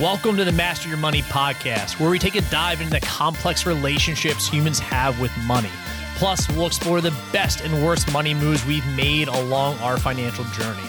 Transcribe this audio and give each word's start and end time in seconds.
Welcome 0.00 0.36
to 0.36 0.44
the 0.44 0.52
Master 0.52 0.88
Your 0.88 0.96
Money 0.96 1.22
podcast, 1.22 1.98
where 1.98 2.08
we 2.08 2.20
take 2.20 2.36
a 2.36 2.40
dive 2.42 2.80
into 2.80 2.92
the 2.92 3.00
complex 3.00 3.66
relationships 3.66 4.46
humans 4.46 4.78
have 4.78 5.18
with 5.18 5.36
money. 5.38 5.72
Plus, 6.14 6.48
we'll 6.50 6.68
explore 6.68 7.00
the 7.00 7.10
best 7.32 7.62
and 7.62 7.84
worst 7.84 8.12
money 8.12 8.32
moves 8.32 8.64
we've 8.64 8.86
made 8.94 9.26
along 9.26 9.76
our 9.78 9.98
financial 9.98 10.44
journey. 10.44 10.88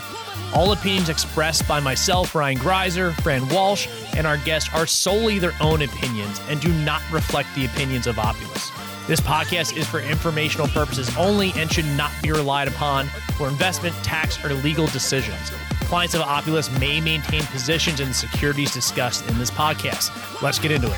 All 0.54 0.74
opinions 0.74 1.10
expressed 1.10 1.68
by 1.68 1.80
myself, 1.80 2.36
Ryan 2.36 2.60
Greiser, 2.60 3.20
Fran 3.24 3.50
Walsh, 3.50 3.88
and 4.16 4.28
our 4.28 4.38
guests 4.38 4.70
are 4.76 4.86
solely 4.86 5.40
their 5.40 5.56
own 5.60 5.82
opinions 5.82 6.40
and 6.48 6.62
do 6.62 6.72
not 6.72 7.02
reflect 7.12 7.50
the 7.56 7.66
opinions 7.66 8.06
of 8.06 8.20
Opulus. 8.20 8.70
This 9.08 9.20
podcast 9.20 9.76
is 9.76 9.88
for 9.88 10.02
informational 10.02 10.68
purposes 10.68 11.10
only 11.18 11.52
and 11.56 11.72
should 11.72 11.88
not 11.98 12.12
be 12.22 12.32
relied 12.32 12.68
upon 12.68 13.08
for 13.38 13.48
investment, 13.48 13.96
tax, 14.04 14.38
or 14.46 14.54
legal 14.54 14.86
decisions. 14.86 15.52
Clients 15.90 16.14
of 16.14 16.22
Opulus 16.22 16.70
may 16.80 17.02
maintain 17.02 17.42
positions 17.46 18.00
in 18.00 18.10
the 18.10 18.14
securities 18.14 18.72
discussed 18.72 19.28
in 19.28 19.40
this 19.40 19.50
podcast. 19.50 20.12
Let's 20.40 20.60
get 20.60 20.70
into 20.70 20.86
it. 20.86 20.98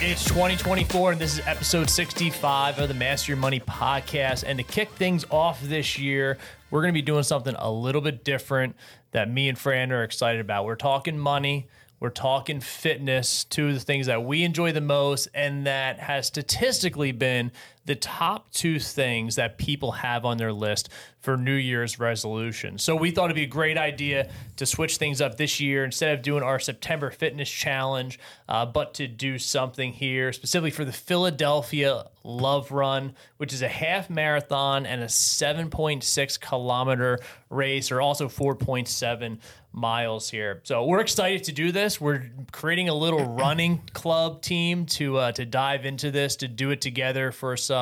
It's 0.00 0.24
2024, 0.24 1.12
and 1.12 1.20
this 1.20 1.34
is 1.34 1.46
episode 1.46 1.88
65 1.88 2.80
of 2.80 2.88
the 2.88 2.94
Master 2.94 3.30
Your 3.30 3.36
Money 3.36 3.60
podcast. 3.60 4.42
And 4.44 4.58
to 4.58 4.64
kick 4.64 4.90
things 4.90 5.24
off 5.30 5.62
this 5.62 6.00
year, 6.00 6.36
we're 6.72 6.80
going 6.80 6.92
to 6.92 6.98
be 6.98 7.00
doing 7.00 7.22
something 7.22 7.54
a 7.56 7.70
little 7.70 8.00
bit 8.00 8.24
different 8.24 8.74
that 9.12 9.30
me 9.30 9.48
and 9.48 9.56
Fran 9.56 9.92
are 9.92 10.02
excited 10.02 10.40
about. 10.40 10.64
We're 10.64 10.74
talking 10.74 11.16
money. 11.16 11.68
We're 12.00 12.10
talking 12.10 12.58
fitness, 12.58 13.44
two 13.44 13.68
of 13.68 13.74
the 13.74 13.80
things 13.80 14.06
that 14.06 14.24
we 14.24 14.42
enjoy 14.42 14.72
the 14.72 14.80
most, 14.80 15.28
and 15.32 15.64
that 15.68 16.00
has 16.00 16.26
statistically 16.26 17.12
been 17.12 17.52
the 17.86 17.94
top 17.94 18.50
two 18.52 18.78
things 18.78 19.36
that 19.36 19.58
people 19.58 19.92
have 19.92 20.24
on 20.24 20.38
their 20.38 20.52
list 20.52 20.88
for 21.20 21.36
New 21.36 21.54
Year's 21.54 21.98
resolution. 21.98 22.78
So 22.78 22.96
we 22.96 23.10
thought 23.10 23.26
it'd 23.26 23.36
be 23.36 23.42
a 23.42 23.46
great 23.46 23.78
idea 23.78 24.30
to 24.56 24.66
switch 24.66 24.96
things 24.96 25.20
up 25.20 25.36
this 25.36 25.60
year 25.60 25.84
instead 25.84 26.16
of 26.16 26.22
doing 26.22 26.42
our 26.42 26.58
September 26.58 27.10
fitness 27.10 27.50
challenge, 27.50 28.18
uh, 28.48 28.66
but 28.66 28.94
to 28.94 29.08
do 29.08 29.38
something 29.38 29.92
here 29.92 30.32
specifically 30.32 30.70
for 30.70 30.84
the 30.84 30.92
Philadelphia 30.92 32.04
Love 32.24 32.72
Run, 32.72 33.14
which 33.38 33.52
is 33.52 33.62
a 33.62 33.68
half 33.68 34.08
marathon 34.08 34.86
and 34.86 35.02
a 35.02 35.06
7.6 35.06 36.40
kilometer 36.40 37.18
race, 37.50 37.90
or 37.90 38.00
also 38.00 38.28
4.7 38.28 39.38
miles 39.72 40.30
here. 40.30 40.60
So 40.64 40.84
we're 40.84 41.00
excited 41.00 41.44
to 41.44 41.52
do 41.52 41.72
this. 41.72 42.00
We're 42.00 42.30
creating 42.52 42.88
a 42.88 42.94
little 42.94 43.34
running 43.34 43.82
club 43.92 44.40
team 44.40 44.86
to 44.86 45.18
uh, 45.18 45.32
to 45.32 45.44
dive 45.44 45.84
into 45.84 46.10
this, 46.10 46.36
to 46.36 46.48
do 46.48 46.70
it 46.70 46.80
together 46.80 47.32
for 47.32 47.56
some 47.56 47.73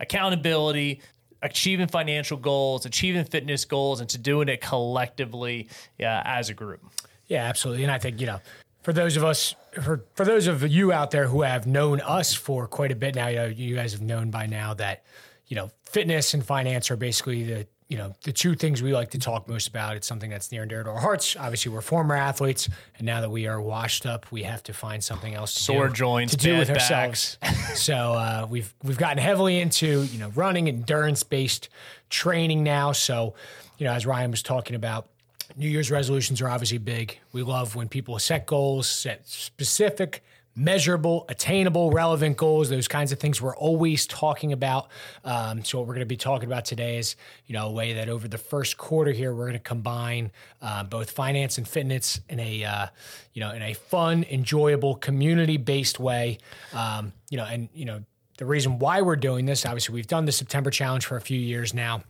accountability, 0.00 1.00
achieving 1.42 1.88
financial 1.88 2.36
goals, 2.36 2.86
achieving 2.86 3.24
fitness 3.24 3.64
goals, 3.64 4.00
and 4.00 4.08
to 4.10 4.18
doing 4.18 4.48
it 4.48 4.60
collectively 4.60 5.68
uh, 6.00 6.22
as 6.24 6.48
a 6.48 6.54
group. 6.54 6.80
Yeah, 7.26 7.44
absolutely. 7.44 7.84
And 7.84 7.92
I 7.92 7.98
think 7.98 8.20
you 8.20 8.26
know, 8.26 8.40
for 8.82 8.92
those 8.92 9.16
of 9.16 9.24
us, 9.24 9.54
for 9.82 10.04
for 10.14 10.24
those 10.24 10.46
of 10.46 10.66
you 10.68 10.92
out 10.92 11.10
there 11.10 11.26
who 11.26 11.42
have 11.42 11.66
known 11.66 12.00
us 12.00 12.34
for 12.34 12.66
quite 12.66 12.92
a 12.92 12.96
bit 12.96 13.14
now, 13.14 13.28
you 13.28 13.36
know, 13.36 13.46
you 13.46 13.74
guys 13.76 13.92
have 13.92 14.02
known 14.02 14.30
by 14.30 14.46
now 14.46 14.74
that 14.74 15.04
you 15.52 15.56
know, 15.56 15.70
fitness 15.84 16.32
and 16.32 16.42
finance 16.42 16.90
are 16.90 16.96
basically 16.96 17.44
the 17.44 17.66
you 17.88 17.98
know, 17.98 18.14
the 18.22 18.32
two 18.32 18.54
things 18.54 18.82
we 18.82 18.92
like 18.92 19.10
to 19.10 19.18
talk 19.18 19.48
most 19.48 19.68
about. 19.68 19.96
It's 19.96 20.06
something 20.06 20.30
that's 20.30 20.50
near 20.50 20.62
and 20.62 20.70
dear 20.70 20.82
to 20.82 20.90
our 20.90 20.98
hearts. 21.00 21.36
Obviously, 21.36 21.72
we're 21.72 21.82
former 21.82 22.14
athletes, 22.14 22.68
and 22.96 23.06
now 23.06 23.20
that 23.20 23.30
we 23.30 23.46
are 23.46 23.60
washed 23.60 24.06
up, 24.06 24.30
we 24.30 24.44
have 24.44 24.62
to 24.64 24.72
find 24.72 25.02
something 25.02 25.34
else 25.34 25.54
to 25.54 25.62
Sore 25.62 25.88
do, 25.88 25.94
joints, 25.94 26.32
to 26.32 26.38
do 26.38 26.58
with 26.58 26.68
backs. 26.68 26.90
ourselves. 26.90 27.38
so 27.82 27.94
uh, 27.94 28.46
we've 28.48 28.72
we've 28.82 28.98
gotten 28.98 29.18
heavily 29.18 29.60
into 29.60 30.04
you 30.04 30.18
know 30.18 30.30
running, 30.30 30.68
endurance 30.68 31.22
based 31.22 31.68
training 32.08 32.62
now. 32.62 32.92
So 32.92 33.34
you 33.78 33.86
know, 33.86 33.92
as 33.92 34.06
Ryan 34.06 34.30
was 34.30 34.42
talking 34.42 34.76
about. 34.76 35.08
New 35.54 35.68
Year's 35.68 35.90
resolutions 35.90 36.40
are 36.40 36.48
obviously 36.48 36.78
big. 36.78 37.18
We 37.32 37.42
love 37.42 37.74
when 37.76 37.86
people 37.86 38.18
set 38.18 38.46
goals, 38.46 38.86
set 38.86 39.28
specific, 39.28 40.24
measurable, 40.54 41.24
attainable, 41.28 41.90
relevant 41.90 42.36
goals, 42.36 42.68
those 42.68 42.88
kinds 42.88 43.12
of 43.12 43.18
things 43.18 43.40
we're 43.40 43.56
always 43.56 44.06
talking 44.06 44.52
about. 44.52 44.88
Um, 45.24 45.64
so 45.64 45.78
what 45.78 45.86
we're 45.86 45.94
going 45.94 46.00
to 46.00 46.06
be 46.06 46.16
talking 46.16 46.46
about 46.46 46.64
today 46.64 46.98
is, 46.98 47.16
you 47.46 47.54
know, 47.54 47.68
a 47.68 47.72
way 47.72 47.94
that 47.94 48.08
over 48.08 48.28
the 48.28 48.38
first 48.38 48.76
quarter 48.76 49.12
here, 49.12 49.34
we're 49.34 49.46
going 49.46 49.52
to 49.54 49.58
combine 49.58 50.30
uh, 50.60 50.84
both 50.84 51.10
finance 51.10 51.58
and 51.58 51.66
fitness 51.66 52.20
in 52.28 52.38
a, 52.38 52.64
uh, 52.64 52.86
you 53.32 53.40
know, 53.40 53.52
in 53.52 53.62
a 53.62 53.72
fun, 53.72 54.24
enjoyable, 54.30 54.94
community-based 54.96 55.98
way. 55.98 56.38
Um, 56.74 57.12
you 57.30 57.38
know, 57.38 57.44
and 57.44 57.68
you 57.74 57.84
know, 57.84 58.02
the 58.38 58.46
reason 58.46 58.78
why 58.78 59.00
we're 59.00 59.16
doing 59.16 59.46
this, 59.46 59.64
obviously, 59.64 59.94
we've 59.94 60.06
done 60.06 60.24
the 60.24 60.32
September 60.32 60.70
challenge 60.70 61.06
for 61.06 61.16
a 61.16 61.20
few 61.20 61.38
years 61.38 61.72
now. 61.72 62.02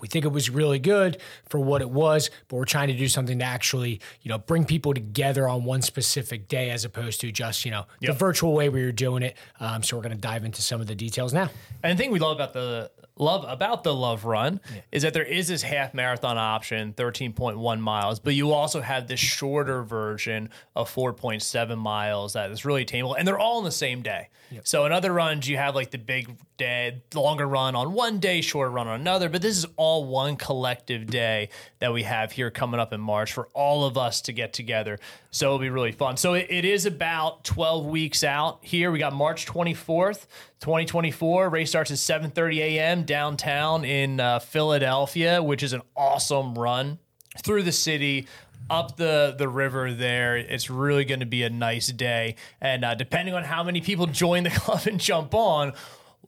We 0.00 0.08
think 0.08 0.24
it 0.24 0.28
was 0.32 0.50
really 0.50 0.78
good 0.78 1.18
for 1.48 1.58
what 1.58 1.80
it 1.82 1.90
was, 1.90 2.30
but 2.48 2.56
we're 2.56 2.64
trying 2.64 2.88
to 2.88 2.94
do 2.94 3.08
something 3.08 3.38
to 3.38 3.44
actually, 3.44 4.00
you 4.22 4.28
know, 4.30 4.38
bring 4.38 4.64
people 4.64 4.94
together 4.94 5.48
on 5.48 5.64
one 5.64 5.82
specific 5.82 6.48
day 6.48 6.70
as 6.70 6.84
opposed 6.84 7.20
to 7.22 7.32
just, 7.32 7.64
you 7.64 7.70
know, 7.70 7.86
Yep. 8.00 8.12
the 8.12 8.18
virtual 8.18 8.52
way 8.54 8.68
we 8.68 8.82
were 8.84 8.92
doing 8.92 9.22
it. 9.22 9.36
Um, 9.60 9.82
so 9.82 9.96
we're 9.96 10.02
going 10.02 10.14
to 10.14 10.20
dive 10.20 10.44
into 10.44 10.62
some 10.62 10.80
of 10.80 10.86
the 10.86 10.94
details 10.94 11.32
now. 11.32 11.50
And 11.82 11.98
the 11.98 12.02
thing 12.02 12.10
we 12.10 12.18
love 12.18 12.36
about 12.36 12.52
the 12.52 12.90
love 13.18 13.44
about 13.48 13.82
the 13.84 13.94
Love 13.94 14.24
Run 14.24 14.60
is 14.92 15.02
that 15.02 15.14
there 15.14 15.24
is 15.24 15.48
this 15.48 15.62
half 15.62 15.94
marathon 15.94 16.38
option, 16.38 16.92
13.1 16.92 17.80
miles, 17.80 18.20
but 18.20 18.34
you 18.34 18.52
also 18.52 18.80
have 18.80 19.08
this 19.08 19.20
shorter 19.20 19.82
version 19.82 20.50
of 20.74 20.92
4.7 20.92 21.78
miles 21.78 22.34
that 22.34 22.50
is 22.50 22.64
really 22.64 22.82
attainable, 22.82 23.14
and 23.14 23.26
they're 23.26 23.38
all 23.38 23.58
on 23.58 23.64
the 23.64 23.70
same 23.70 24.02
day. 24.02 24.28
So 24.62 24.84
in 24.86 24.92
other 24.92 25.12
runs, 25.12 25.48
you 25.48 25.56
have 25.56 25.74
like 25.74 25.90
the 25.90 25.98
big 25.98 26.36
day, 26.56 27.02
longer 27.14 27.46
run 27.46 27.74
on 27.74 27.92
one 27.92 28.20
day, 28.20 28.40
shorter 28.40 28.70
run 28.70 28.86
on 28.86 29.00
another, 29.00 29.28
but 29.28 29.42
this 29.42 29.56
is 29.56 29.66
all 29.76 30.04
one 30.04 30.36
collective 30.36 31.06
day 31.08 31.48
that 31.80 31.92
we 31.92 32.04
have 32.04 32.30
here 32.32 32.50
coming 32.50 32.78
up 32.78 32.92
in 32.92 33.00
March 33.00 33.32
for 33.32 33.48
all 33.54 33.84
of 33.84 33.98
us 33.98 34.20
to 34.22 34.32
get 34.32 34.52
together. 34.52 34.98
So 35.32 35.46
it'll 35.46 35.58
be 35.58 35.68
really 35.68 35.92
fun. 35.92 36.16
So 36.16 36.34
it, 36.34 36.46
it 36.48 36.64
is 36.64 36.86
about 36.86 37.44
12 37.44 37.86
weeks 37.86 38.22
out 38.22 38.60
here. 38.62 38.90
We 38.92 38.98
got 39.00 39.12
March 39.12 39.46
24th, 39.46 40.26
2024. 40.60 41.48
Race 41.48 41.68
starts 41.68 41.90
at 41.90 41.98
7:30 41.98 42.58
a.m. 42.58 43.04
downtown 43.06 43.84
in 43.84 44.20
uh, 44.20 44.38
Philadelphia, 44.38 45.42
which 45.42 45.62
is 45.62 45.72
an 45.72 45.82
awesome 45.96 46.54
run 46.54 46.98
through 47.42 47.62
the 47.62 47.72
city. 47.72 48.26
Up 48.68 48.96
the 48.96 49.34
the 49.38 49.48
river 49.48 49.92
there, 49.92 50.36
it's 50.36 50.68
really 50.68 51.04
going 51.04 51.20
to 51.20 51.26
be 51.26 51.44
a 51.44 51.50
nice 51.50 51.86
day. 51.86 52.34
And 52.60 52.84
uh, 52.84 52.96
depending 52.96 53.34
on 53.34 53.44
how 53.44 53.62
many 53.62 53.80
people 53.80 54.06
join 54.06 54.42
the 54.42 54.50
club 54.54 54.88
and 54.88 54.98
jump 54.98 55.34
on, 55.34 55.72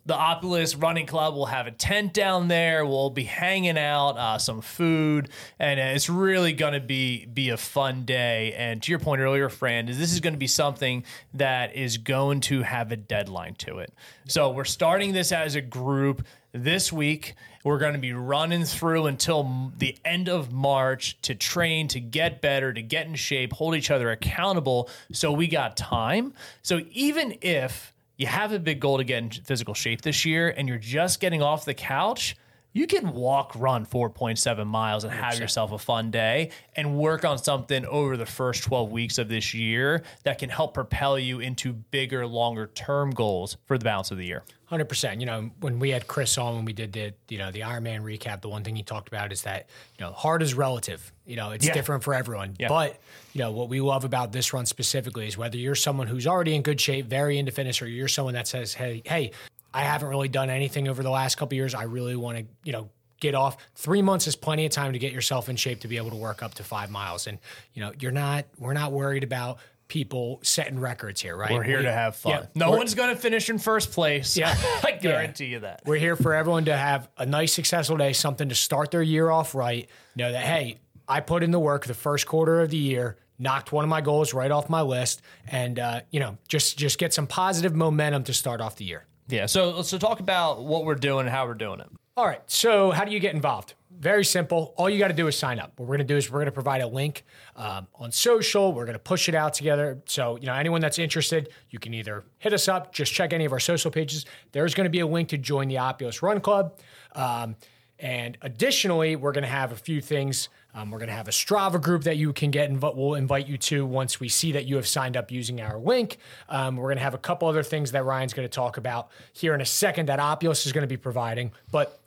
the 0.09 0.15
Opulus 0.15 0.75
Running 0.75 1.05
Club 1.05 1.35
will 1.35 1.47
have 1.47 1.67
a 1.67 1.71
tent 1.71 2.15
down 2.15 2.49
there. 2.49 2.87
We'll 2.87 3.11
be 3.11 3.25
hanging 3.25 3.77
out, 3.77 4.13
uh, 4.13 4.39
some 4.39 4.63
food, 4.63 5.29
and 5.59 5.79
uh, 5.79 5.95
it's 5.95 6.09
really 6.09 6.55
going 6.55 6.73
to 6.73 6.81
be 6.81 7.27
be 7.27 7.51
a 7.51 7.59
fun 7.59 8.05
day. 8.07 8.55
And 8.57 8.83
to 8.83 8.91
your 8.91 9.01
point 9.01 9.21
earlier, 9.21 9.51
Fran, 9.51 9.87
is 9.89 9.99
this 9.99 10.15
is 10.15 10.21
going 10.21 10.33
to 10.33 10.39
be 10.39 10.47
something 10.47 11.05
that 11.35 11.77
is 11.77 11.99
going 11.99 12.41
to 12.43 12.63
have 12.63 12.91
a 12.91 12.97
deadline 12.97 13.55
to 13.57 13.81
it. 13.81 13.93
So 14.27 14.51
we're 14.51 14.65
starting 14.65 15.13
this 15.13 15.31
as 15.31 15.57
a 15.57 15.61
group 15.61 16.27
this 16.53 16.93
week. 16.93 17.35
We're 17.65 17.79
going 17.79 17.95
to 17.95 17.99
be 17.99 18.13
running 18.13 18.65
through 18.65 19.07
until 19.07 19.73
the 19.77 19.97
end 20.05 20.29
of 20.29 20.53
March 20.53 21.21
to 21.23 21.35
train, 21.35 21.89
to 21.89 22.01
get 22.01 22.41
better, 22.41 22.73
to 22.73 22.83
get 22.83 23.07
in 23.07 23.15
shape, 23.15 23.53
hold 23.53 23.75
each 23.75 23.91
other 23.91 24.11
accountable. 24.11 24.89
So 25.13 25.33
we 25.33 25.49
got 25.49 25.77
time. 25.77 26.33
So 26.63 26.81
even 26.93 27.37
if 27.43 27.93
you 28.17 28.27
have 28.27 28.53
a 28.53 28.59
big 28.59 28.81
goal 28.81 28.99
to 28.99 29.05
get 29.05 29.19
in 29.19 29.31
physical 29.31 29.75
shape 29.75 30.03
this 30.03 30.25
year 30.25 30.49
and 30.49 30.69
you're 30.69 30.79
just 30.79 31.21
getting 31.21 31.43
off 31.43 31.65
the 31.65 31.75
couch, 31.75 32.37
you 32.73 32.87
can 32.87 33.13
walk, 33.13 33.53
run 33.57 33.87
4.7 33.87 34.67
miles 34.67 35.05
and 35.05 35.13
have 35.13 35.39
yourself 35.39 35.73
a 35.73 35.79
fun 35.79 36.11
day 36.11 36.51
and 36.77 36.97
work 36.97 37.25
on 37.25 37.39
something 37.39 37.85
over 37.87 38.17
the 38.17 38.27
first 38.27 38.63
12 38.65 38.91
weeks 38.93 39.19
of 39.19 39.29
this 39.29 39.55
year 39.55 40.03
that 40.25 40.39
can 40.39 40.51
help 40.51 40.75
propel 40.75 41.19
you 41.19 41.41
into 41.41 41.73
bigger, 41.73 42.27
longer 42.27 42.67
term 42.75 43.11
goals 43.11 43.57
for 43.67 43.79
the 43.79 43.85
balance 43.85 44.11
of 44.11 44.19
the 44.19 44.27
year. 44.27 44.43
Hundred 44.67 44.85
percent. 44.91 45.19
You 45.21 45.25
know, 45.27 45.51
when 45.61 45.79
we 45.79 45.89
had 45.89 46.07
Chris 46.07 46.37
on 46.37 46.57
when 46.57 46.67
we 46.67 46.75
did 46.75 46.93
the 46.93 47.15
you 47.31 47.39
know 47.39 47.51
the 47.51 47.61
Ironman 47.61 48.03
recap, 48.03 48.43
the 48.43 48.51
one 48.51 48.63
thing 48.65 48.77
he 48.77 48.83
talked 48.83 49.09
about 49.09 49.33
is 49.33 49.41
that 49.45 49.67
you 49.99 50.05
know 50.05 50.13
hard 50.13 50.43
is 50.43 50.53
relative. 50.53 51.11
You 51.25 51.37
know, 51.37 51.53
it's 51.53 51.67
Yeah. 51.67 51.73
different 51.73 52.05
for 52.05 52.13
everyone. 52.13 52.55
Yeah. 52.59 52.69
But 52.69 53.01
you 53.33 53.41
know 53.41 53.51
what 53.51 53.71
we 53.71 53.81
love 53.81 54.05
about 54.05 54.31
this 54.33 54.53
run 54.53 54.67
specifically 54.67 55.27
is 55.27 55.39
whether 55.39 55.57
you're 55.57 55.75
someone 55.75 56.07
who's 56.07 56.27
already 56.27 56.55
in 56.55 56.61
good 56.61 56.79
shape, 56.83 57.07
very 57.07 57.39
into 57.39 57.51
fitness, 57.51 57.81
or 57.81 57.89
you're 57.89 58.09
someone 58.09 58.35
that 58.35 58.47
says, 58.47 58.75
"Hey, 58.75 59.01
hey, 59.07 59.31
I 59.73 59.83
haven't 59.83 60.09
really 60.09 60.29
done 60.29 60.51
anything 60.51 60.89
over 60.89 61.03
the 61.03 61.11
last 61.11 61.37
couple 61.37 61.57
years. 61.57 61.75
I 61.75 61.85
really 61.85 62.17
want 62.17 62.39
to, 62.39 62.45
you 62.65 62.73
know." 62.73 62.91
Get 63.21 63.35
off. 63.35 63.57
Three 63.75 64.01
months 64.01 64.29
is 64.29 64.37
plenty 64.37 64.65
of 64.65 64.71
time 64.71 64.93
to 64.93 64.99
get 65.01 65.13
yourself 65.13 65.49
in 65.49 65.57
shape 65.57 65.81
to 65.81 65.89
be 65.89 65.97
able 65.97 66.11
to 66.11 66.17
work 66.17 66.41
up 66.41 66.55
to 66.55 66.63
five 66.63 66.89
miles. 66.89 67.27
And 67.27 67.41
you 67.75 67.83
know, 67.83 67.91
you're 67.99 68.13
not. 68.13 68.45
We're 68.61 68.75
not 68.75 68.93
worried 68.93 69.25
about 69.25 69.59
people 69.89 70.39
setting 70.45 70.79
records 70.79 71.21
here, 71.21 71.37
right? 71.37 71.51
We're 71.51 71.65
here 71.65 71.79
We- 71.79 71.83
to 71.87 71.93
have 71.93 72.15
fun. 72.15 72.31
yeah, 72.33 72.47
no 72.55 72.71
one's 72.71 72.95
going 72.95 73.09
to 73.13 73.21
finish 73.21 73.51
in 73.51 73.59
first 73.59 73.91
place. 73.91 74.37
Yeah. 74.37 74.55
I 74.85 74.93
guarantee 74.93 75.47
you 75.47 75.59
that. 75.59 75.83
We're 75.85 75.97
here 75.97 76.15
for 76.15 76.33
everyone 76.33 76.67
to 76.67 76.77
have 76.77 77.09
a 77.19 77.27
nice, 77.27 77.53
successful 77.53 77.97
day, 77.97 78.13
something 78.13 78.51
to 78.51 78.55
start 78.55 78.93
their 78.93 79.03
year 79.03 79.31
off 79.31 79.53
right. 79.53 79.91
Know 80.15 80.31
that, 80.31 80.45
hey, 80.45 80.79
I 81.09 81.19
put 81.19 81.43
in 81.43 81.51
the 81.51 81.59
work 81.59 81.87
the 81.87 81.95
first 81.95 82.25
quarter 82.25 82.61
of 82.61 82.71
the 82.71 82.77
year, 82.77 83.17
knocked 83.37 83.73
one 83.73 83.83
of 83.83 83.91
my 83.91 84.01
goals 84.01 84.33
right 84.33 84.53
off 84.53 84.71
my 84.71 84.83
list, 84.83 85.23
and 85.49 85.77
uh, 85.81 86.03
you 86.13 86.21
know, 86.21 86.39
just 86.47 86.79
just 86.79 86.99
get 86.99 87.13
some 87.13 87.27
positive 87.27 87.75
momentum 87.75 88.23
to 88.23 88.33
start 88.33 88.61
off 88.61 88.77
the 88.77 88.85
year. 88.85 89.07
Yeah. 89.29 89.47
So 89.47 89.83
so 89.83 89.99
talk 89.99 90.21
about 90.21 90.65
what 90.65 90.85
we're 90.85 90.95
doing 90.95 91.27
and 91.27 91.31
how 91.31 91.47
we're 91.47 91.55
doing 91.55 91.81
it. 91.81 91.89
All 92.19 92.27
right. 92.27 92.43
So, 92.49 92.91
how 92.91 93.05
do 93.05 93.13
you 93.13 93.21
get 93.21 93.37
involved? 93.37 93.75
Very 93.97 94.25
simple. 94.25 94.75
All 94.77 94.91
you 94.91 94.99
got 94.99 95.07
to 95.07 95.15
do 95.15 95.29
is 95.29 95.39
sign 95.39 95.61
up. 95.61 95.75
What 95.77 95.87
we're 95.87 95.99
going 95.99 96.09
to 96.09 96.13
do 96.15 96.17
is 96.17 96.29
we're 96.29 96.41
going 96.41 96.47
to 96.47 96.51
provide 96.53 96.81
a 96.81 96.87
link 96.89 97.25
um, 97.55 97.87
on 97.95 98.11
social. 98.11 98.73
We're 98.73 98.87
going 98.87 98.95
to 98.95 98.99
push 98.99 99.29
it 99.29 99.37
out 99.37 99.55
together. 99.55 100.03
So, 100.07 100.37
you 100.37 100.47
know, 100.47 100.55
anyone 100.55 100.81
that's 100.81 100.99
interested, 100.99 101.51
you 101.71 101.79
can 101.79 101.95
either 101.95 102.25
hit 102.39 102.53
us 102.53 102.67
up, 102.67 102.93
just 102.93 103.13
check 103.13 103.33
any 103.33 103.45
of 103.45 103.53
our 103.53 103.61
social 103.61 103.93
pages. 103.93 104.27
There's 104.51 104.75
going 104.75 104.87
to 104.87 104.91
be 104.91 104.99
a 104.99 105.07
link 105.07 105.29
to 105.29 105.39
join 105.39 105.69
the 105.69 105.79
Opulus 105.79 106.21
Run 106.21 106.41
Club. 106.41 106.77
Um, 107.15 107.55
and 108.01 108.37
additionally, 108.43 109.15
we're 109.15 109.31
going 109.31 109.43
to 109.45 109.49
have 109.49 109.71
a 109.71 109.77
few 109.77 110.01
things. 110.01 110.49
Um, 110.79 110.93
we're 110.93 110.99
going 110.99 111.09
to 111.09 111.15
have 111.15 111.27
a 111.27 111.33
Strava 111.33 111.83
group 111.83 112.05
that 112.05 112.19
you 112.19 112.33
can 112.33 112.53
get, 112.53 112.71
and 112.71 112.81
we'll 112.81 113.15
invite 113.15 113.49
you 113.49 113.59
to 113.59 113.85
once 113.85 114.21
we 114.21 114.29
see 114.29 114.53
that 114.53 114.67
you 114.67 114.77
have 114.77 114.87
signed 114.87 115.17
up 115.17 115.33
using 115.33 115.61
our 115.61 115.77
link. 115.77 116.19
Um, 116.49 116.77
we're 116.77 116.87
going 116.87 116.99
to 116.99 117.03
have 117.03 117.15
a 117.15 117.19
couple 117.19 117.49
other 117.49 117.65
things 117.65 117.91
that 117.91 118.05
Ryan's 118.05 118.33
going 118.33 118.47
to 118.47 118.53
talk 118.53 118.77
about 118.77 119.09
here 119.33 119.55
in 119.55 119.61
a 119.61 119.67
second 119.67 120.07
that 120.07 120.21
Opulus 120.21 120.67
is 120.67 120.73
going 120.73 120.83
to 120.83 120.89
be 120.89 120.97
providing. 120.97 121.51
But 121.73 121.99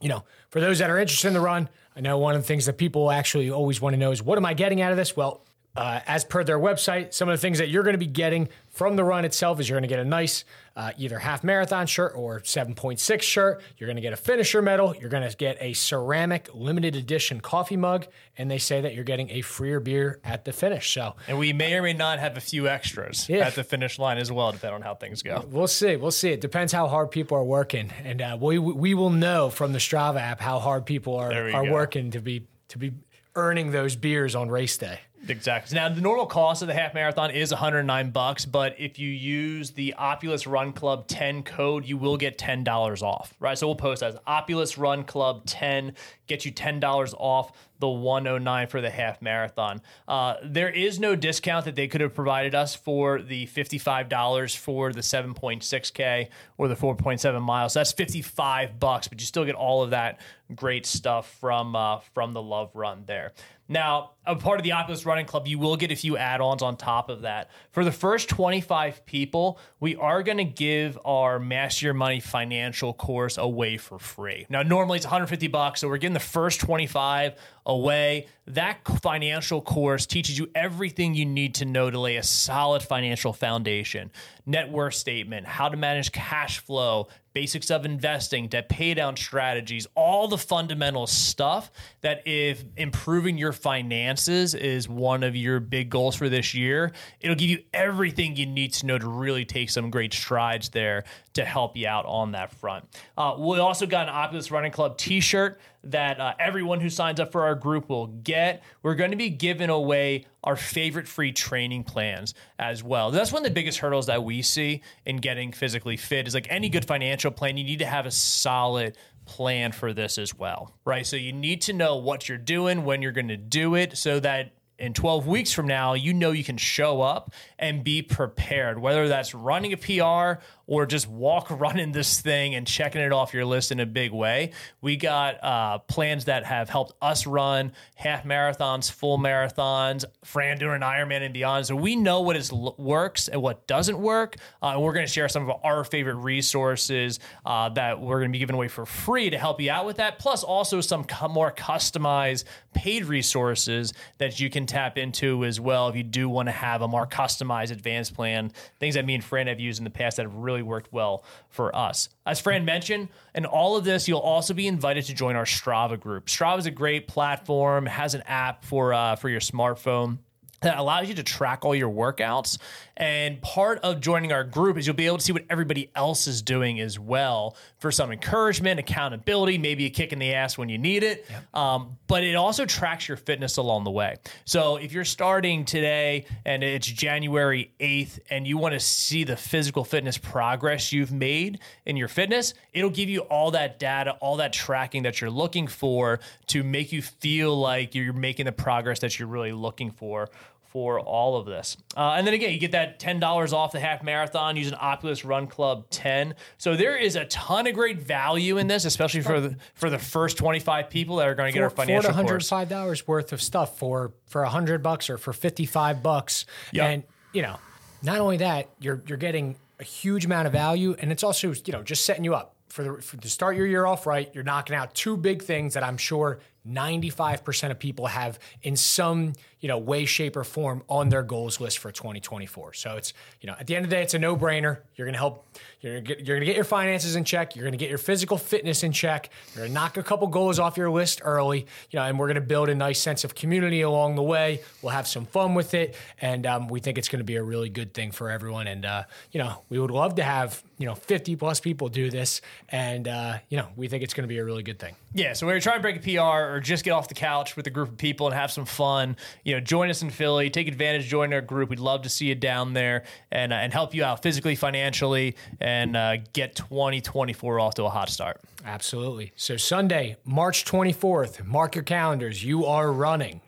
you 0.00 0.08
know, 0.08 0.22
for 0.50 0.60
those 0.60 0.78
that 0.78 0.88
are 0.88 1.00
interested 1.00 1.28
in 1.28 1.34
the 1.34 1.40
run, 1.40 1.68
I 1.96 2.00
know 2.00 2.16
one 2.18 2.36
of 2.36 2.42
the 2.42 2.46
things 2.46 2.66
that 2.66 2.78
people 2.78 3.10
actually 3.10 3.50
always 3.50 3.80
want 3.80 3.94
to 3.94 3.98
know 3.98 4.12
is 4.12 4.22
what 4.22 4.38
am 4.38 4.46
I 4.46 4.54
getting 4.54 4.80
out 4.80 4.92
of 4.92 4.96
this? 4.96 5.16
Well, 5.16 5.44
uh, 5.74 6.00
as 6.06 6.24
per 6.24 6.44
their 6.44 6.58
website, 6.58 7.14
some 7.14 7.28
of 7.28 7.32
the 7.32 7.40
things 7.40 7.58
that 7.58 7.68
you're 7.68 7.82
going 7.82 7.94
to 7.94 7.98
be 7.98 8.06
getting 8.06 8.48
from 8.68 8.96
the 8.96 9.04
run 9.04 9.24
itself 9.24 9.58
is 9.58 9.68
you're 9.68 9.76
going 9.76 9.88
to 9.88 9.94
get 9.94 9.98
a 9.98 10.04
nice 10.04 10.44
uh, 10.76 10.92
either 10.98 11.18
half 11.18 11.42
marathon 11.44 11.86
shirt 11.86 12.12
or 12.14 12.40
7.6 12.40 13.22
shirt. 13.22 13.62
You're 13.78 13.86
going 13.86 13.96
to 13.96 14.02
get 14.02 14.12
a 14.12 14.16
finisher 14.16 14.60
medal. 14.60 14.94
You're 14.94 15.08
going 15.08 15.28
to 15.28 15.34
get 15.36 15.56
a 15.60 15.72
ceramic 15.72 16.48
limited 16.54 16.94
edition 16.96 17.40
coffee 17.40 17.76
mug, 17.76 18.06
and 18.36 18.50
they 18.50 18.58
say 18.58 18.82
that 18.82 18.94
you're 18.94 19.04
getting 19.04 19.30
a 19.30 19.40
freer 19.40 19.80
beer 19.80 20.20
at 20.24 20.44
the 20.44 20.52
finish. 20.52 20.92
So, 20.92 21.16
and 21.26 21.38
we 21.38 21.52
may 21.52 21.74
or 21.74 21.82
may 21.82 21.92
not 21.94 22.18
have 22.18 22.36
a 22.36 22.40
few 22.40 22.68
extras 22.68 23.28
yeah. 23.28 23.46
at 23.46 23.54
the 23.54 23.64
finish 23.64 23.98
line 23.98 24.18
as 24.18 24.30
well, 24.30 24.52
depending 24.52 24.76
on 24.76 24.82
how 24.82 24.94
things 24.94 25.22
go. 25.22 25.46
We'll 25.50 25.68
see. 25.68 25.96
We'll 25.96 26.10
see. 26.10 26.30
It 26.30 26.40
depends 26.40 26.72
how 26.72 26.88
hard 26.88 27.10
people 27.10 27.36
are 27.38 27.44
working, 27.44 27.90
and 28.04 28.20
uh, 28.20 28.36
we 28.40 28.58
we 28.58 28.94
will 28.94 29.10
know 29.10 29.48
from 29.48 29.72
the 29.72 29.78
Strava 29.78 30.20
app 30.20 30.40
how 30.40 30.58
hard 30.58 30.86
people 30.86 31.16
are 31.16 31.32
are 31.32 31.64
go. 31.64 31.72
working 31.72 32.10
to 32.12 32.20
be 32.20 32.46
to 32.68 32.78
be 32.78 32.92
earning 33.34 33.70
those 33.70 33.96
beers 33.96 34.34
on 34.34 34.48
race 34.48 34.76
day. 34.76 35.00
Exactly. 35.28 35.76
Now 35.76 35.88
the 35.88 36.00
normal 36.00 36.26
cost 36.26 36.62
of 36.62 36.68
the 36.68 36.74
half 36.74 36.94
marathon 36.94 37.30
is 37.30 37.50
109 37.50 38.10
bucks, 38.10 38.44
but 38.44 38.74
if 38.78 38.98
you 38.98 39.08
use 39.08 39.70
the 39.70 39.94
Opulus 39.96 40.46
Run 40.46 40.72
Club 40.72 41.06
10 41.06 41.42
code, 41.44 41.86
you 41.86 41.96
will 41.96 42.16
get 42.16 42.38
$10 42.38 43.02
off. 43.02 43.34
Right? 43.38 43.56
So 43.56 43.66
we'll 43.66 43.76
post 43.76 44.02
as 44.02 44.16
Opulus 44.26 44.78
Run 44.78 45.04
Club 45.04 45.44
10 45.46 45.94
get 46.26 46.44
you 46.44 46.52
$10 46.52 47.14
off 47.18 47.52
the 47.82 47.88
109 47.88 48.68
for 48.68 48.80
the 48.80 48.88
half 48.88 49.20
marathon. 49.20 49.82
Uh, 50.06 50.36
there 50.44 50.70
is 50.70 51.00
no 51.00 51.16
discount 51.16 51.64
that 51.64 51.74
they 51.74 51.88
could 51.88 52.00
have 52.00 52.14
provided 52.14 52.54
us 52.54 52.76
for 52.76 53.20
the 53.20 53.44
$55 53.48 54.56
for 54.56 54.92
the 54.92 55.00
7.6K 55.00 56.28
or 56.58 56.68
the 56.68 56.76
4.7 56.76 57.42
miles. 57.42 57.72
So 57.72 57.80
That's 57.80 57.90
55 57.90 58.78
bucks, 58.78 59.08
but 59.08 59.20
you 59.20 59.26
still 59.26 59.44
get 59.44 59.56
all 59.56 59.82
of 59.82 59.90
that 59.90 60.20
great 60.54 60.86
stuff 60.86 61.36
from 61.40 61.74
uh, 61.74 61.98
from 62.14 62.32
the 62.32 62.42
Love 62.42 62.70
Run 62.74 63.02
there. 63.06 63.32
Now, 63.68 64.10
a 64.26 64.36
part 64.36 64.60
of 64.60 64.64
the 64.64 64.72
Opulus 64.72 65.06
Running 65.06 65.24
Club, 65.24 65.48
you 65.48 65.58
will 65.58 65.76
get 65.76 65.90
a 65.90 65.96
few 65.96 66.18
add 66.18 66.42
ons 66.42 66.62
on 66.62 66.76
top 66.76 67.08
of 67.08 67.22
that. 67.22 67.50
For 67.70 67.84
the 67.84 67.92
first 67.92 68.28
25 68.28 69.06
people, 69.06 69.58
we 69.80 69.96
are 69.96 70.22
going 70.22 70.36
to 70.36 70.44
give 70.44 70.98
our 71.04 71.38
Master 71.38 71.86
Your 71.86 71.94
Money 71.94 72.20
financial 72.20 72.92
course 72.92 73.38
away 73.38 73.78
for 73.78 73.98
free. 73.98 74.46
Now, 74.50 74.62
normally 74.62 74.96
it's 74.96 75.06
150 75.06 75.46
bucks, 75.48 75.80
so 75.80 75.88
we're 75.88 75.96
getting 75.96 76.12
the 76.12 76.20
first 76.20 76.60
25 76.60 77.34
away. 77.66 78.26
That 78.46 78.78
financial 79.02 79.60
course 79.60 80.06
teaches 80.06 80.38
you 80.38 80.50
everything 80.54 81.14
you 81.14 81.24
need 81.24 81.54
to 81.56 81.64
know 81.64 81.90
to 81.90 81.98
lay 81.98 82.16
a 82.16 82.22
solid 82.22 82.82
financial 82.82 83.32
foundation 83.32 84.10
net 84.44 84.70
worth 84.70 84.94
statement, 84.94 85.46
how 85.46 85.68
to 85.68 85.76
manage 85.76 86.10
cash 86.12 86.58
flow, 86.58 87.08
basics 87.32 87.70
of 87.70 87.84
investing, 87.84 88.48
debt 88.48 88.68
pay 88.68 88.94
down 88.94 89.16
strategies, 89.16 89.86
all 89.94 90.28
the 90.28 90.38
fundamental 90.38 91.06
stuff 91.06 91.70
that 92.00 92.26
if 92.26 92.64
improving 92.76 93.38
your 93.38 93.52
finances 93.52 94.54
is 94.54 94.88
one 94.88 95.22
of 95.22 95.34
your 95.36 95.60
big 95.60 95.90
goals 95.90 96.16
for 96.16 96.28
this 96.28 96.54
year, 96.54 96.92
it'll 97.20 97.36
give 97.36 97.50
you 97.50 97.62
everything 97.72 98.36
you 98.36 98.46
need 98.46 98.72
to 98.72 98.86
know 98.86 98.98
to 98.98 99.08
really 99.08 99.44
take 99.44 99.70
some 99.70 99.90
great 99.90 100.12
strides 100.12 100.68
there 100.70 101.04
to 101.34 101.44
help 101.44 101.76
you 101.76 101.86
out 101.86 102.04
on 102.06 102.32
that 102.32 102.52
front. 102.54 102.84
Uh, 103.16 103.34
we 103.38 103.58
also 103.58 103.86
got 103.86 104.08
an 104.08 104.14
Opulus 104.14 104.50
Running 104.50 104.72
Club 104.72 104.98
t 104.98 105.20
shirt 105.20 105.60
that 105.84 106.20
uh, 106.20 106.34
everyone 106.38 106.80
who 106.80 106.88
signs 106.88 107.18
up 107.18 107.32
for 107.32 107.42
our 107.44 107.54
group 107.54 107.88
will 107.88 108.06
get. 108.06 108.62
We're 108.82 108.94
going 108.94 109.10
to 109.10 109.16
be 109.16 109.30
giving 109.30 109.70
away 109.70 110.26
our 110.44 110.56
favorite 110.56 111.06
free 111.06 111.32
training 111.32 111.84
plans 111.84 112.34
as 112.58 112.82
well. 112.82 113.10
That's 113.10 113.32
one 113.32 113.42
of 113.42 113.44
the 113.44 113.54
biggest 113.54 113.78
hurdles 113.78 114.06
that 114.06 114.24
we 114.24 114.42
see 114.42 114.82
in 115.06 115.16
getting 115.18 115.52
physically 115.52 115.96
fit 115.96 116.26
is 116.26 116.34
like 116.34 116.46
any 116.50 116.68
good 116.68 116.84
financial 116.84 117.21
plan, 117.30 117.56
you 117.56 117.64
need 117.64 117.78
to 117.78 117.86
have 117.86 118.06
a 118.06 118.10
solid 118.10 118.96
plan 119.24 119.72
for 119.72 119.92
this 119.92 120.18
as 120.18 120.34
well, 120.34 120.74
right? 120.84 121.06
So 121.06 121.16
you 121.16 121.32
need 121.32 121.62
to 121.62 121.72
know 121.72 121.96
what 121.96 122.28
you're 122.28 122.38
doing, 122.38 122.84
when 122.84 123.02
you're 123.02 123.12
going 123.12 123.28
to 123.28 123.36
do 123.36 123.74
it 123.74 123.96
so 123.96 124.18
that 124.20 124.52
in 124.78 124.94
12 124.94 125.28
weeks 125.28 125.52
from 125.52 125.68
now, 125.68 125.94
you 125.94 126.12
know 126.12 126.32
you 126.32 126.42
can 126.42 126.56
show 126.56 127.02
up 127.02 127.32
and 127.58 127.84
be 127.84 128.02
prepared, 128.02 128.80
whether 128.80 129.06
that's 129.06 129.32
running 129.32 129.72
a 129.72 129.76
PR 129.76 130.42
or 130.72 130.86
just 130.86 131.06
walk 131.06 131.50
running 131.60 131.92
this 131.92 132.22
thing 132.22 132.54
and 132.54 132.66
checking 132.66 133.02
it 133.02 133.12
off 133.12 133.34
your 133.34 133.44
list 133.44 133.70
in 133.72 133.78
a 133.78 133.84
big 133.84 134.10
way. 134.10 134.52
We 134.80 134.96
got 134.96 135.44
uh, 135.44 135.78
plans 135.80 136.24
that 136.24 136.46
have 136.46 136.70
helped 136.70 136.94
us 137.02 137.26
run 137.26 137.72
half 137.94 138.24
marathons, 138.24 138.90
full 138.90 139.18
marathons, 139.18 140.06
Fran 140.24 140.56
doing 140.56 140.76
an 140.76 140.80
Ironman 140.80 141.20
and 141.20 141.34
beyond. 141.34 141.66
So 141.66 141.76
we 141.76 141.94
know 141.94 142.22
what 142.22 142.36
is 142.36 142.50
works 142.50 143.28
and 143.28 143.42
what 143.42 143.66
doesn't 143.66 143.98
work. 143.98 144.36
Uh, 144.62 144.68
and 144.68 144.82
we're 144.82 144.94
going 144.94 145.04
to 145.04 145.12
share 145.12 145.28
some 145.28 145.50
of 145.50 145.60
our 145.62 145.84
favorite 145.84 146.14
resources 146.14 147.20
uh, 147.44 147.68
that 147.70 148.00
we're 148.00 148.20
going 148.20 148.30
to 148.30 148.32
be 148.32 148.38
giving 148.38 148.54
away 148.54 148.68
for 148.68 148.86
free 148.86 149.28
to 149.28 149.36
help 149.36 149.60
you 149.60 149.70
out 149.70 149.84
with 149.84 149.98
that. 149.98 150.18
Plus, 150.18 150.42
also 150.42 150.80
some 150.80 151.04
more 151.28 151.52
customized 151.52 152.44
paid 152.72 153.04
resources 153.04 153.92
that 154.16 154.40
you 154.40 154.48
can 154.48 154.64
tap 154.64 154.96
into 154.96 155.44
as 155.44 155.60
well 155.60 155.88
if 155.88 155.96
you 155.96 156.02
do 156.02 156.30
want 156.30 156.48
to 156.48 156.52
have 156.52 156.80
a 156.80 156.88
more 156.88 157.06
customized 157.06 157.70
advanced 157.70 158.14
plan. 158.14 158.50
Things 158.80 158.94
that 158.94 159.04
me 159.04 159.14
and 159.14 159.22
Fran 159.22 159.48
have 159.48 159.60
used 159.60 159.78
in 159.78 159.84
the 159.84 159.90
past 159.90 160.16
that 160.16 160.22
have 160.22 160.34
really 160.34 160.61
worked 160.62 160.92
well 160.92 161.24
for 161.48 161.74
us. 161.74 162.08
As 162.26 162.40
Fran 162.40 162.64
mentioned, 162.64 163.08
in 163.34 163.46
all 163.46 163.76
of 163.76 163.84
this, 163.84 164.08
you'll 164.08 164.20
also 164.20 164.54
be 164.54 164.66
invited 164.66 165.04
to 165.06 165.14
join 165.14 165.36
our 165.36 165.44
Strava 165.44 165.98
group. 165.98 166.26
Strava 166.26 166.58
is 166.58 166.66
a 166.66 166.70
great 166.70 167.08
platform, 167.08 167.86
has 167.86 168.14
an 168.14 168.22
app 168.26 168.64
for 168.64 168.94
uh, 168.94 169.16
for 169.16 169.28
your 169.28 169.40
smartphone 169.40 170.18
that 170.62 170.78
allows 170.78 171.08
you 171.08 171.14
to 171.14 171.22
track 171.22 171.64
all 171.64 171.74
your 171.74 171.90
workouts. 171.90 172.58
And 172.96 173.40
part 173.42 173.80
of 173.80 174.00
joining 174.00 174.32
our 174.32 174.44
group 174.44 174.76
is 174.76 174.86
you'll 174.86 174.96
be 174.96 175.06
able 175.06 175.18
to 175.18 175.24
see 175.24 175.32
what 175.32 175.44
everybody 175.50 175.90
else 175.94 176.26
is 176.26 176.42
doing 176.42 176.80
as 176.80 176.98
well 176.98 177.56
for 177.78 177.90
some 177.90 178.12
encouragement, 178.12 178.78
accountability, 178.78 179.58
maybe 179.58 179.86
a 179.86 179.90
kick 179.90 180.12
in 180.12 180.18
the 180.18 180.34
ass 180.34 180.56
when 180.56 180.68
you 180.68 180.78
need 180.78 181.02
it. 181.02 181.26
Yep. 181.28 181.56
Um, 181.56 181.96
but 182.06 182.22
it 182.22 182.34
also 182.34 182.64
tracks 182.64 183.08
your 183.08 183.16
fitness 183.16 183.56
along 183.56 183.84
the 183.84 183.90
way. 183.90 184.16
So 184.44 184.76
if 184.76 184.92
you're 184.92 185.04
starting 185.04 185.64
today 185.64 186.26
and 186.44 186.62
it's 186.62 186.86
January 186.86 187.72
8th 187.80 188.20
and 188.30 188.46
you 188.46 188.58
want 188.58 188.74
to 188.74 188.80
see 188.80 189.24
the 189.24 189.36
physical 189.36 189.84
fitness 189.84 190.18
progress 190.18 190.92
you've 190.92 191.12
made 191.12 191.60
in 191.86 191.96
your 191.96 192.08
fitness, 192.08 192.54
it'll 192.72 192.90
give 192.90 193.08
you 193.08 193.20
all 193.22 193.50
that 193.52 193.78
data, 193.78 194.12
all 194.20 194.36
that 194.36 194.52
tracking 194.52 195.02
that 195.04 195.20
you're 195.20 195.30
looking 195.30 195.66
for 195.66 196.20
to 196.48 196.62
make 196.62 196.92
you 196.92 197.02
feel 197.02 197.58
like 197.58 197.94
you're 197.94 198.12
making 198.12 198.46
the 198.46 198.52
progress 198.52 199.00
that 199.00 199.18
you're 199.18 199.28
really 199.28 199.52
looking 199.52 199.90
for 199.90 200.28
for 200.72 200.98
all 200.98 201.36
of 201.36 201.44
this. 201.44 201.76
Uh, 201.94 202.14
and 202.16 202.26
then 202.26 202.32
again, 202.32 202.50
you 202.50 202.58
get 202.58 202.72
that 202.72 202.98
$10 202.98 203.52
off 203.52 203.72
the 203.72 203.80
half 203.80 204.02
marathon 204.02 204.56
using 204.56 204.72
Opulus 204.72 205.22
Run 205.22 205.46
Club 205.46 205.84
10. 205.90 206.34
So 206.56 206.76
there 206.76 206.96
is 206.96 207.14
a 207.14 207.26
ton 207.26 207.66
of 207.66 207.74
great 207.74 207.98
value 207.98 208.56
in 208.56 208.68
this, 208.68 208.86
especially 208.86 209.20
for 209.20 209.38
the 209.38 209.56
for 209.74 209.90
the 209.90 209.98
first 209.98 210.38
25 210.38 210.88
people 210.88 211.16
that 211.16 211.28
are 211.28 211.34
going 211.34 211.52
to 211.52 211.54
get 211.54 211.62
our 211.62 211.68
financial 211.68 212.10
four 212.14 212.38
to 212.38 212.38
$105 212.38 213.06
worth 213.06 213.34
of 213.34 213.42
stuff 213.42 213.78
for 213.78 214.12
for 214.24 214.40
100 214.42 214.82
bucks 214.82 215.10
or 215.10 215.18
for 215.18 215.34
55 215.34 216.02
bucks. 216.02 216.46
Yep. 216.72 216.84
And, 216.86 217.02
you 217.34 217.42
know, 217.42 217.58
not 218.02 218.18
only 218.18 218.38
that, 218.38 218.70
you're 218.80 219.02
you're 219.06 219.18
getting 219.18 219.56
a 219.78 219.84
huge 219.84 220.24
amount 220.24 220.46
of 220.46 220.54
value 220.54 220.96
and 220.98 221.12
it's 221.12 221.22
also, 221.22 221.52
you 221.52 221.72
know, 221.72 221.82
just 221.82 222.06
setting 222.06 222.24
you 222.24 222.34
up 222.34 222.54
for, 222.68 222.82
the, 222.82 223.02
for 223.02 223.18
to 223.18 223.28
start 223.28 223.56
your 223.56 223.66
year 223.66 223.84
off 223.84 224.06
right. 224.06 224.30
You're 224.32 224.44
knocking 224.44 224.74
out 224.74 224.94
two 224.94 225.18
big 225.18 225.42
things 225.42 225.74
that 225.74 225.82
I'm 225.82 225.98
sure 225.98 226.40
95% 226.68 227.70
of 227.70 227.78
people 227.78 228.06
have 228.06 228.38
in 228.62 228.76
some 228.76 229.32
you 229.62 229.68
know 229.68 229.78
way 229.78 230.04
shape 230.04 230.36
or 230.36 230.44
form 230.44 230.82
on 230.88 231.08
their 231.08 231.22
goals 231.22 231.60
list 231.60 231.78
for 231.78 231.92
2024 231.92 232.74
so 232.74 232.96
it's 232.96 233.14
you 233.40 233.46
know 233.46 233.54
at 233.58 233.66
the 233.66 233.76
end 233.76 233.84
of 233.84 233.90
the 233.90 233.96
day 233.96 234.02
it's 234.02 234.14
a 234.14 234.18
no-brainer. 234.18 234.78
You're 234.96 235.06
to 235.14 235.18
help 235.18 235.46
you're 235.80 236.00
going 236.00 236.40
to 236.40 236.46
get 236.46 236.54
your 236.54 236.64
finances 236.64 237.16
in 237.16 237.24
check. 237.24 237.56
You're 237.56 237.64
to 237.72 237.78
get 237.78 237.88
your 237.88 237.98
physical 237.98 238.38
fitness 238.38 238.82
in 238.84 238.92
check. 238.92 239.30
You're 239.56 239.66
to 239.66 239.72
knock 239.72 239.96
a 239.96 240.02
couple 240.02 240.28
goals 240.28 240.58
off 240.58 240.76
your 240.76 240.90
list 240.90 241.20
early 241.24 241.66
you 241.90 241.98
know 241.98 242.02
and 242.02 242.18
we're 242.18 242.26
to 242.34 242.40
build 242.40 242.68
a 242.68 242.74
nice 242.74 243.00
sense 243.00 243.24
of 243.24 243.34
community 243.34 243.82
along 243.82 244.16
the 244.16 244.22
way. 244.22 244.60
We'll 244.82 244.92
have 244.92 245.06
some 245.06 245.26
fun 245.26 245.54
with 245.54 245.74
it 245.74 245.96
and 246.20 246.46
um, 246.46 246.68
we 246.68 246.80
think 246.80 246.98
it's 246.98 247.08
to 247.20 247.24
be 247.24 247.36
a 247.36 247.42
really 247.42 247.68
good 247.68 247.94
thing 247.94 248.10
for 248.10 248.30
everyone. 248.30 248.66
And 248.66 248.84
uh, 248.84 249.04
you 249.30 249.38
know 249.38 249.62
we 249.68 249.78
would 249.78 249.92
love 249.92 250.16
to 250.16 250.24
have 250.24 250.62
you 250.78 250.86
know 250.86 250.94
50 250.94 251.36
plus 251.36 251.60
people 251.60 251.88
do 251.88 252.10
this 252.10 252.40
and 252.68 253.06
uh, 253.06 253.38
you 253.48 253.56
know 253.56 253.68
we 253.76 253.86
think 253.86 254.02
it's 254.02 254.14
to 254.24 254.28
be 254.28 254.38
a 254.38 254.44
really 254.44 254.64
good 254.64 254.80
thing. 254.80 254.96
Yeah 255.14 255.34
so 255.34 255.46
we're 255.46 255.60
trying 255.60 255.78
to 255.78 255.82
break 255.82 255.96
a 255.96 256.00
pr 256.00 256.51
or 256.52 256.60
just 256.60 256.84
get 256.84 256.90
off 256.90 257.08
the 257.08 257.14
couch 257.14 257.56
with 257.56 257.66
a 257.66 257.70
group 257.70 257.88
of 257.88 257.96
people 257.96 258.26
and 258.26 258.34
have 258.34 258.52
some 258.52 258.64
fun, 258.64 259.16
you 259.44 259.54
know, 259.54 259.60
join 259.60 259.90
us 259.90 260.02
in 260.02 260.10
Philly. 260.10 260.50
Take 260.50 260.68
advantage, 260.68 261.06
join 261.06 261.32
our 261.32 261.40
group. 261.40 261.70
We'd 261.70 261.78
love 261.78 262.02
to 262.02 262.08
see 262.08 262.26
you 262.26 262.34
down 262.34 262.74
there 262.74 263.04
and 263.30 263.52
uh, 263.52 263.56
and 263.56 263.72
help 263.72 263.94
you 263.94 264.04
out 264.04 264.22
physically, 264.22 264.54
financially, 264.54 265.36
and 265.60 265.96
uh, 265.96 266.18
get 266.32 266.56
2024 266.56 267.60
off 267.60 267.74
to 267.74 267.84
a 267.84 267.88
hot 267.88 268.08
start. 268.08 268.40
Absolutely. 268.64 269.32
So 269.36 269.56
Sunday, 269.56 270.16
March 270.24 270.64
24th, 270.64 271.44
mark 271.44 271.74
your 271.74 271.84
calendars. 271.84 272.44
You 272.44 272.66
are 272.66 272.92
running. 272.92 273.40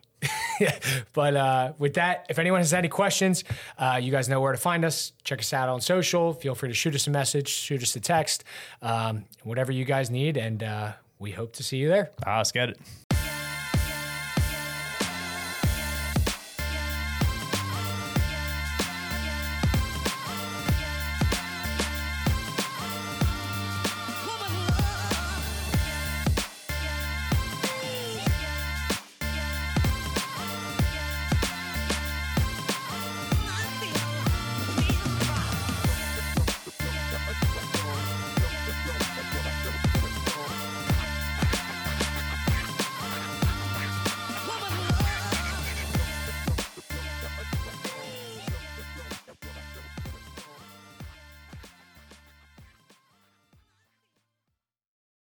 but 1.12 1.36
uh, 1.36 1.72
with 1.78 1.94
that, 1.94 2.26
if 2.30 2.38
anyone 2.38 2.60
has 2.60 2.72
any 2.72 2.88
questions, 2.88 3.44
uh, 3.78 3.98
you 4.02 4.10
guys 4.10 4.28
know 4.28 4.40
where 4.40 4.52
to 4.52 4.58
find 4.58 4.84
us. 4.84 5.12
Check 5.22 5.40
us 5.40 5.52
out 5.52 5.68
on 5.68 5.80
social. 5.80 6.32
Feel 6.32 6.54
free 6.54 6.70
to 6.70 6.74
shoot 6.74 6.94
us 6.94 7.06
a 7.06 7.10
message, 7.10 7.48
shoot 7.48 7.82
us 7.82 7.94
a 7.96 8.00
text, 8.00 8.44
um, 8.80 9.24
whatever 9.42 9.72
you 9.72 9.84
guys 9.84 10.10
need. 10.10 10.36
And 10.36 10.62
uh, 10.62 10.92
we 11.18 11.30
hope 11.30 11.54
to 11.56 11.62
see 11.62 11.76
you 11.78 11.88
there. 11.88 12.10
Ah, 12.26 12.38
let's 12.38 12.52
get 12.52 12.70
it. 12.70 12.78